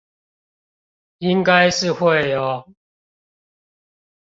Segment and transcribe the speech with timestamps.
[1.19, 2.73] 應該是會呦